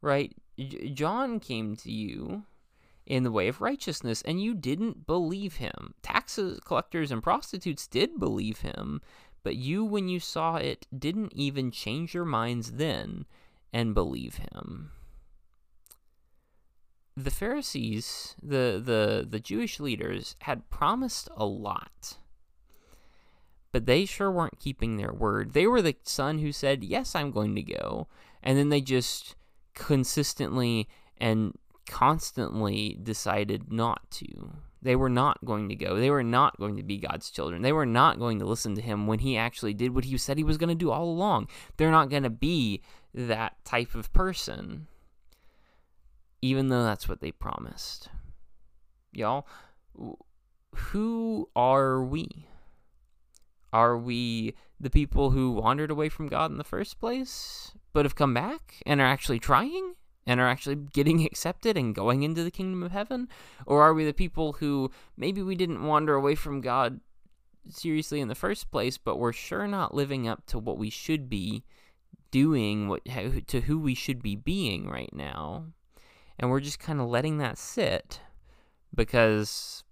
Right, 0.00 0.32
J- 0.56 0.90
John 0.90 1.40
came 1.40 1.74
to 1.76 1.90
you 1.90 2.44
in 3.06 3.24
the 3.24 3.32
way 3.32 3.48
of 3.48 3.60
righteousness, 3.60 4.22
and 4.22 4.40
you 4.40 4.54
didn't 4.54 5.04
believe 5.04 5.56
him. 5.56 5.94
Tax 6.00 6.38
collectors 6.64 7.10
and 7.10 7.24
prostitutes 7.24 7.88
did 7.88 8.20
believe 8.20 8.60
him, 8.60 9.00
but 9.42 9.56
you, 9.56 9.84
when 9.84 10.08
you 10.08 10.20
saw 10.20 10.56
it, 10.56 10.86
didn't 10.96 11.32
even 11.34 11.70
change 11.70 12.14
your 12.14 12.24
minds 12.24 12.72
then 12.72 13.26
and 13.72 13.94
believe 13.94 14.36
him. 14.36 14.90
The 17.16 17.30
Pharisees, 17.30 18.36
the, 18.42 18.80
the, 18.82 19.26
the 19.28 19.40
Jewish 19.40 19.80
leaders, 19.80 20.36
had 20.42 20.70
promised 20.70 21.28
a 21.36 21.44
lot, 21.44 22.18
but 23.72 23.86
they 23.86 24.04
sure 24.04 24.30
weren't 24.30 24.58
keeping 24.58 24.96
their 24.96 25.12
word. 25.12 25.52
They 25.52 25.66
were 25.66 25.82
the 25.82 25.96
son 26.04 26.38
who 26.38 26.52
said, 26.52 26.82
Yes, 26.82 27.14
I'm 27.14 27.30
going 27.30 27.54
to 27.56 27.62
go. 27.62 28.08
And 28.42 28.56
then 28.56 28.68
they 28.70 28.80
just 28.80 29.36
consistently 29.74 30.88
and 31.18 31.54
constantly 31.86 32.98
decided 33.02 33.72
not 33.72 34.10
to. 34.12 34.52
They 34.82 34.96
were 34.96 35.10
not 35.10 35.44
going 35.44 35.68
to 35.68 35.76
go. 35.76 35.96
They 35.96 36.10
were 36.10 36.22
not 36.22 36.58
going 36.58 36.76
to 36.76 36.82
be 36.82 36.96
God's 36.96 37.30
children. 37.30 37.62
They 37.62 37.72
were 37.72 37.86
not 37.86 38.18
going 38.18 38.38
to 38.38 38.46
listen 38.46 38.74
to 38.76 38.80
him 38.80 39.06
when 39.06 39.18
he 39.18 39.36
actually 39.36 39.74
did 39.74 39.94
what 39.94 40.04
he 40.04 40.16
said 40.16 40.38
he 40.38 40.44
was 40.44 40.56
going 40.56 40.68
to 40.70 40.74
do 40.74 40.90
all 40.90 41.04
along. 41.04 41.48
They're 41.76 41.90
not 41.90 42.08
going 42.08 42.22
to 42.22 42.30
be 42.30 42.82
that 43.12 43.62
type 43.64 43.94
of 43.94 44.12
person, 44.12 44.86
even 46.40 46.68
though 46.68 46.84
that's 46.84 47.08
what 47.08 47.20
they 47.20 47.32
promised. 47.32 48.08
Y'all, 49.12 49.46
who 50.74 51.48
are 51.54 52.02
we? 52.02 52.46
Are 53.72 53.98
we 53.98 54.54
the 54.80 54.90
people 54.90 55.30
who 55.30 55.52
wandered 55.52 55.90
away 55.90 56.08
from 56.08 56.28
God 56.28 56.50
in 56.50 56.56
the 56.56 56.64
first 56.64 56.98
place, 56.98 57.72
but 57.92 58.04
have 58.04 58.16
come 58.16 58.32
back 58.32 58.76
and 58.86 59.00
are 59.00 59.06
actually 59.06 59.38
trying? 59.38 59.94
And 60.26 60.40
are 60.40 60.48
actually 60.48 60.76
getting 60.76 61.24
accepted 61.26 61.76
and 61.76 61.94
going 61.94 62.22
into 62.22 62.42
the 62.42 62.50
kingdom 62.50 62.82
of 62.82 62.92
heaven? 62.92 63.28
Or 63.66 63.82
are 63.82 63.94
we 63.94 64.04
the 64.04 64.12
people 64.12 64.54
who 64.54 64.90
maybe 65.16 65.42
we 65.42 65.54
didn't 65.54 65.84
wander 65.84 66.14
away 66.14 66.34
from 66.34 66.60
God 66.60 67.00
seriously 67.68 68.20
in 68.20 68.28
the 68.28 68.34
first 68.34 68.70
place, 68.70 68.98
but 68.98 69.18
we're 69.18 69.32
sure 69.32 69.66
not 69.66 69.94
living 69.94 70.26
up 70.26 70.46
to 70.46 70.58
what 70.58 70.78
we 70.78 70.90
should 70.90 71.28
be 71.28 71.64
doing, 72.30 72.88
what 72.88 73.04
to 73.48 73.60
who 73.62 73.78
we 73.78 73.94
should 73.94 74.22
be 74.22 74.36
being 74.36 74.88
right 74.88 75.12
now? 75.12 75.66
And 76.38 76.50
we're 76.50 76.60
just 76.60 76.78
kind 76.78 77.00
of 77.00 77.08
letting 77.08 77.38
that 77.38 77.58
sit 77.58 78.20
because 78.94 79.84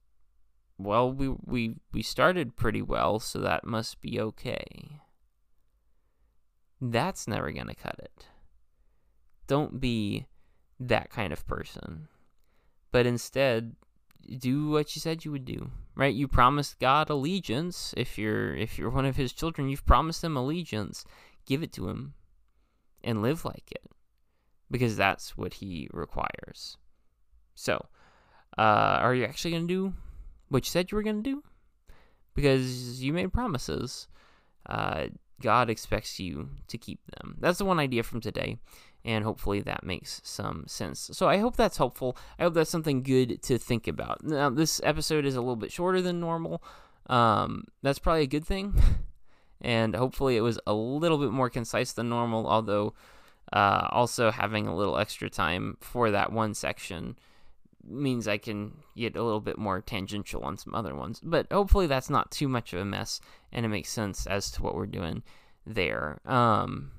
well, 0.78 1.12
we 1.12 1.28
we 1.44 1.74
we 1.92 2.02
started 2.02 2.56
pretty 2.56 2.82
well, 2.82 3.18
so 3.18 3.40
that 3.40 3.64
must 3.64 4.00
be 4.00 4.20
okay. 4.20 5.00
That's 6.80 7.26
never 7.26 7.50
going 7.50 7.66
to 7.66 7.74
cut 7.74 7.96
it. 7.98 8.28
Don't 9.48 9.80
be 9.80 10.26
that 10.78 11.10
kind 11.10 11.32
of 11.32 11.46
person. 11.46 12.06
But 12.92 13.06
instead, 13.06 13.74
do 14.38 14.70
what 14.70 14.94
you 14.94 15.00
said 15.00 15.24
you 15.24 15.32
would 15.32 15.44
do. 15.44 15.70
Right? 15.96 16.14
You 16.14 16.28
promised 16.28 16.78
God 16.78 17.10
allegiance. 17.10 17.92
If 17.96 18.18
you're 18.18 18.54
if 18.54 18.78
you're 18.78 18.90
one 18.90 19.06
of 19.06 19.16
his 19.16 19.32
children, 19.32 19.68
you've 19.68 19.86
promised 19.86 20.22
him 20.22 20.36
allegiance. 20.36 21.04
Give 21.44 21.62
it 21.62 21.72
to 21.72 21.88
him 21.88 22.14
and 23.02 23.22
live 23.22 23.44
like 23.44 23.72
it. 23.72 23.90
Because 24.70 24.96
that's 24.96 25.36
what 25.36 25.54
he 25.54 25.88
requires. 25.92 26.76
So, 27.54 27.86
uh, 28.58 29.00
are 29.00 29.14
you 29.14 29.24
actually 29.24 29.52
going 29.52 29.66
to 29.66 29.74
do 29.74 29.94
what 30.50 30.66
you 30.66 30.70
said 30.70 30.92
you 30.92 30.96
were 30.96 31.02
going 31.02 31.22
to 31.22 31.30
do? 31.30 31.42
Because 32.34 33.02
you 33.02 33.12
made 33.12 33.32
promises. 33.32 34.08
Uh, 34.66 35.06
God 35.40 35.70
expects 35.70 36.20
you 36.20 36.50
to 36.68 36.76
keep 36.76 37.00
them. 37.16 37.36
That's 37.40 37.58
the 37.58 37.64
one 37.64 37.80
idea 37.80 38.02
from 38.02 38.20
today 38.20 38.58
and 39.04 39.24
hopefully 39.24 39.60
that 39.60 39.84
makes 39.84 40.20
some 40.24 40.64
sense. 40.66 41.10
So 41.12 41.28
I 41.28 41.38
hope 41.38 41.56
that's 41.56 41.78
helpful. 41.78 42.16
I 42.38 42.42
hope 42.44 42.54
that's 42.54 42.70
something 42.70 43.02
good 43.02 43.42
to 43.42 43.58
think 43.58 43.88
about. 43.88 44.24
Now, 44.24 44.50
this 44.50 44.80
episode 44.84 45.24
is 45.24 45.36
a 45.36 45.40
little 45.40 45.56
bit 45.56 45.72
shorter 45.72 46.02
than 46.02 46.20
normal. 46.20 46.62
Um, 47.06 47.64
that's 47.82 47.98
probably 47.98 48.22
a 48.22 48.26
good 48.26 48.46
thing. 48.46 48.74
and 49.60 49.94
hopefully 49.94 50.36
it 50.36 50.42
was 50.42 50.58
a 50.66 50.74
little 50.74 51.18
bit 51.18 51.30
more 51.30 51.50
concise 51.50 51.92
than 51.92 52.08
normal, 52.08 52.46
although 52.46 52.94
uh, 53.52 53.88
also 53.90 54.30
having 54.30 54.66
a 54.66 54.76
little 54.76 54.98
extra 54.98 55.30
time 55.30 55.76
for 55.80 56.10
that 56.10 56.32
one 56.32 56.54
section 56.54 57.16
means 57.84 58.28
I 58.28 58.36
can 58.36 58.72
get 58.96 59.16
a 59.16 59.22
little 59.22 59.40
bit 59.40 59.56
more 59.56 59.80
tangential 59.80 60.42
on 60.42 60.58
some 60.58 60.74
other 60.74 60.94
ones. 60.94 61.20
But 61.22 61.50
hopefully 61.50 61.86
that's 61.86 62.10
not 62.10 62.30
too 62.30 62.48
much 62.48 62.72
of 62.72 62.80
a 62.80 62.84
mess 62.84 63.20
and 63.52 63.64
it 63.64 63.70
makes 63.70 63.88
sense 63.88 64.26
as 64.26 64.50
to 64.52 64.62
what 64.62 64.74
we're 64.74 64.86
doing 64.86 65.22
there. 65.66 66.20
Um, 66.26 66.90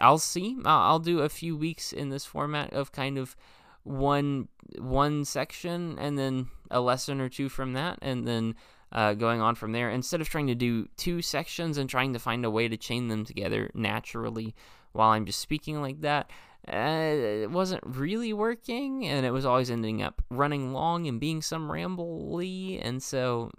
I'll 0.00 0.18
see. 0.18 0.56
I'll, 0.64 0.98
do 0.98 1.20
a 1.20 1.28
few 1.28 1.56
weeks 1.56 1.92
in 1.92 2.10
this 2.10 2.24
format 2.24 2.72
of 2.72 2.92
kind 2.92 3.18
of 3.18 3.36
one 3.84 4.48
one 4.78 5.24
section 5.24 5.98
and 5.98 6.18
then 6.18 6.48
a 6.70 6.80
lesson 6.80 7.20
or 7.20 7.28
two 7.28 7.48
from 7.48 7.72
that 7.72 7.98
and 8.02 8.28
then 8.28 8.54
uh, 8.92 9.14
going 9.14 9.40
on 9.40 9.54
from 9.54 9.72
there 9.72 9.88
instead 9.88 10.20
of 10.20 10.28
trying 10.28 10.46
to 10.46 10.54
do 10.54 10.86
two 10.96 11.22
sections 11.22 11.78
and 11.78 11.88
trying 11.88 12.12
to 12.12 12.18
find 12.18 12.44
a 12.44 12.50
way 12.50 12.68
to 12.68 12.76
chain 12.76 13.08
them 13.08 13.24
together 13.24 13.70
naturally 13.72 14.54
while 14.92 15.10
I'm 15.10 15.24
just 15.24 15.38
speaking 15.38 15.80
like 15.80 16.02
that 16.02 16.30
uh, 16.70 17.14
it 17.44 17.50
wasn't 17.50 17.82
really 17.84 18.32
working, 18.32 19.06
and 19.06 19.24
it 19.24 19.30
was 19.30 19.46
always 19.46 19.70
ending 19.70 20.02
up 20.02 20.22
running 20.28 20.72
long 20.72 21.06
and 21.06 21.20
being 21.20 21.40
some 21.40 21.70
rambly, 21.70 22.78
and 22.82 23.02
so 23.02 23.50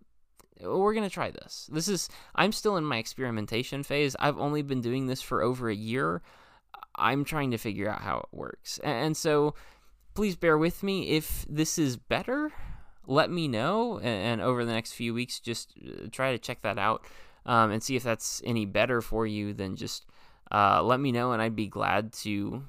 we're 0.61 0.93
gonna 0.93 1.09
try 1.09 1.31
this. 1.31 1.69
This 1.71 1.87
is 1.87 2.09
I'm 2.35 2.51
still 2.51 2.77
in 2.77 2.83
my 2.83 2.97
experimentation 2.97 3.83
phase. 3.83 4.15
I've 4.19 4.37
only 4.37 4.61
been 4.61 4.81
doing 4.81 5.07
this 5.07 5.21
for 5.21 5.41
over 5.41 5.69
a 5.69 5.75
year. 5.75 6.21
I'm 6.95 7.23
trying 7.23 7.51
to 7.51 7.57
figure 7.57 7.89
out 7.89 8.01
how 8.01 8.19
it 8.19 8.37
works, 8.37 8.79
and 8.79 9.15
so 9.15 9.55
please 10.13 10.35
bear 10.35 10.57
with 10.57 10.83
me 10.83 11.09
if 11.09 11.45
this 11.49 11.77
is 11.77 11.97
better. 11.97 12.51
Let 13.07 13.31
me 13.31 13.47
know, 13.47 13.99
and 13.99 14.41
over 14.41 14.65
the 14.65 14.73
next 14.73 14.93
few 14.93 15.13
weeks, 15.13 15.39
just 15.39 15.73
uh, 15.81 16.07
try 16.11 16.31
to 16.31 16.37
check 16.37 16.61
that 16.61 16.77
out 16.77 17.05
um, 17.45 17.71
and 17.71 17.81
see 17.81 17.95
if 17.95 18.03
that's 18.03 18.41
any 18.45 18.65
better 18.65 19.01
for 19.01 19.25
you. 19.25 19.53
Then 19.53 19.75
just 19.75 20.05
uh, 20.51 20.83
let 20.83 20.99
me 20.99 21.11
know, 21.11 21.31
and 21.31 21.41
I'd 21.41 21.55
be 21.55 21.67
glad 21.67 22.13
to 22.13 22.63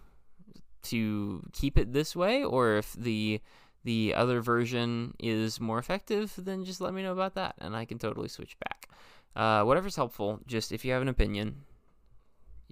to 0.83 1.43
keep 1.53 1.77
it 1.77 1.93
this 1.93 2.17
way, 2.17 2.43
or 2.43 2.77
if 2.77 2.93
the 2.95 3.41
the 3.85 4.15
other 4.15 4.41
version 4.41 5.15
is 5.19 5.61
more 5.61 5.79
effective, 5.79 6.35
then 6.37 6.65
just 6.65 6.81
let 6.81 6.93
me 6.93 7.03
know 7.03 7.13
about 7.13 7.35
that, 7.35 7.55
and 7.59 7.75
I 7.75 7.85
can 7.85 7.99
totally 7.99 8.29
switch 8.29 8.57
back. 8.59 8.89
Uh, 9.35 9.65
whatever's 9.65 9.97
helpful, 9.97 10.41
just 10.47 10.73
if 10.73 10.85
you 10.85 10.93
have 10.93 11.03
an 11.03 11.09
opinion, 11.09 11.63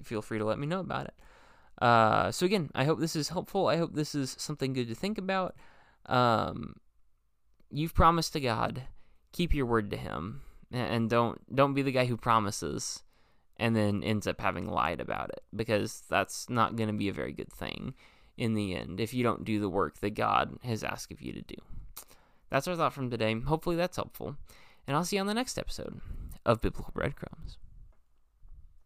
feel 0.03 0.23
free 0.23 0.39
to 0.39 0.45
let 0.45 0.59
me 0.59 0.67
know 0.67 0.81
about 0.81 1.07
it. 1.07 1.15
Uh, 1.81 2.31
so 2.31 2.45
again, 2.45 2.71
I 2.75 2.85
hope 2.85 2.99
this 2.99 3.17
is 3.17 3.29
helpful. 3.29 3.69
I 3.69 3.77
hope 3.77 3.95
this 3.95 4.15
is 4.15 4.35
something 4.39 4.73
good 4.73 4.89
to 4.89 4.95
think 4.95 5.17
about. 5.17 5.55
Um, 6.07 6.75
you've 7.71 7.95
promised 7.95 8.33
to 8.33 8.41
God, 8.41 8.83
keep 9.33 9.55
your 9.55 9.67
word 9.67 9.91
to 9.91 9.97
Him, 9.97 10.43
and 10.73 11.09
don't 11.09 11.41
don't 11.55 11.75
be 11.75 11.83
the 11.83 11.93
guy 11.93 12.07
who 12.07 12.17
promises 12.17 13.03
and 13.57 13.75
then 13.75 14.03
ends 14.03 14.27
up 14.27 14.41
having 14.41 14.69
lied 14.69 15.01
about 15.01 15.31
it 15.31 15.43
because 15.55 16.03
that's 16.09 16.49
not 16.49 16.77
going 16.77 16.89
to 16.89 16.95
be 16.95 17.09
a 17.09 17.13
very 17.13 17.33
good 17.33 17.53
thing 17.53 17.95
in 18.39 18.55
the 18.55 18.75
end 18.75 19.01
if 19.01 19.13
you 19.13 19.23
don't 19.23 19.45
do 19.45 19.61
the 19.61 19.69
work 19.69 19.99
that 19.99 20.11
God 20.11 20.59
has 20.63 20.85
asked 20.85 21.13
of 21.13 21.21
you 21.21 21.33
to 21.33 21.43
do. 21.43 21.57
That's 22.51 22.67
our 22.67 22.77
thought 22.77 22.95
from 22.95 23.11
today. 23.11 23.39
Hopefully 23.39 23.77
that's 23.77 23.97
helpful. 23.97 24.37
And 24.87 24.97
I'll 24.97 25.05
see 25.05 25.17
you 25.17 25.21
on 25.21 25.27
the 25.27 25.35
next 25.35 25.59
episode 25.59 26.01
of 26.47 26.63
Biblical 26.63 26.93
Breadcrumbs. 26.95 27.59